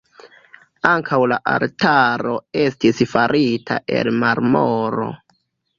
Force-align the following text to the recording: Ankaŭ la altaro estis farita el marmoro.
Ankaŭ 0.91 1.19
la 1.33 1.37
altaro 1.53 2.33
estis 2.65 3.05
farita 3.15 3.79
el 4.01 4.15
marmoro. 4.25 5.11